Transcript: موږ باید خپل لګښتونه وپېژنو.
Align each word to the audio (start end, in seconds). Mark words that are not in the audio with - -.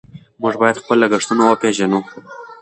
موږ 0.41 0.53
باید 0.61 0.81
خپل 0.81 0.95
لګښتونه 1.03 1.43
وپېژنو. 1.45 1.99